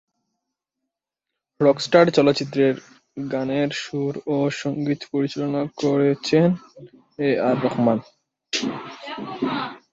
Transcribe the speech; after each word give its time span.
Rockstar 1.59 2.05
চলচ্চিত্রের 2.17 2.75
গানের 3.17 3.69
সুর 3.81 4.13
ও 4.27 4.47
সঙ্গীত 4.61 5.01
পরিচালনা 5.11 5.61
করেছেন 5.81 6.47
এ 7.19 7.29
আর 7.47 7.55
রহমান। 7.65 7.97